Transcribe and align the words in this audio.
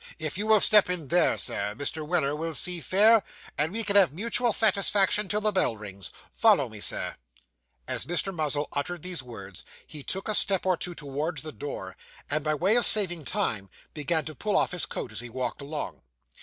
If 0.17 0.35
you 0.35 0.47
will 0.47 0.59
step 0.59 0.89
in 0.89 1.09
there, 1.09 1.37
Sir, 1.37 1.75
Mr. 1.77 2.03
Weller 2.03 2.35
will 2.35 2.55
see 2.55 2.79
fair, 2.81 3.21
and 3.55 3.71
we 3.71 3.83
can 3.83 3.95
have 3.95 4.11
mutual 4.11 4.51
satisfaction 4.51 5.27
till 5.29 5.41
the 5.41 5.51
bell 5.51 5.77
rings. 5.77 6.09
Follow 6.33 6.67
me, 6.69 6.79
Sir!' 6.79 7.17
As 7.87 8.05
Mr. 8.05 8.33
Muzzle 8.33 8.67
uttered 8.73 9.03
these 9.03 9.21
words, 9.21 9.63
he 9.85 10.01
took 10.01 10.27
a 10.27 10.33
step 10.33 10.65
or 10.65 10.75
two 10.75 10.95
towards 10.95 11.43
the 11.43 11.51
door; 11.51 11.95
and, 12.31 12.43
by 12.43 12.55
way 12.55 12.77
of 12.77 12.85
saving 12.87 13.25
time, 13.25 13.69
began 13.93 14.25
to 14.25 14.33
pull 14.33 14.57
off 14.57 14.71
his 14.71 14.87
coat 14.87 15.11
as 15.11 15.19
he 15.19 15.29
walked 15.29 15.61
along. 15.61 16.01